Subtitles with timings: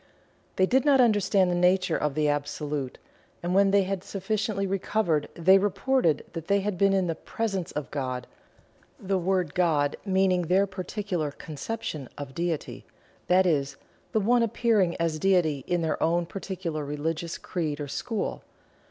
[0.55, 2.97] They did not understand the nature of the Absolute,
[3.43, 7.71] and when they had sufficiently recovered they reported that they had been in the "presence
[7.73, 8.25] of God"
[8.99, 12.83] the word "God" meaning their particular conception of Deity
[13.27, 13.77] that is,
[14.11, 18.41] the one appearing as Deity in their own particular religious creed or school.